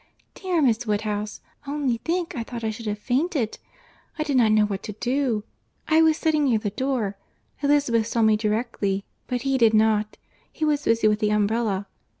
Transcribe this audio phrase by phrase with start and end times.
[0.33, 1.41] —Dear Miss Woodhouse!
[1.67, 2.35] only think.
[2.35, 3.59] I thought I should have fainted.
[4.17, 5.43] I did not know what to do.
[5.87, 10.17] I was sitting near the door—Elizabeth saw me directly; but he did not;
[10.51, 11.85] he was busy with the umbrella.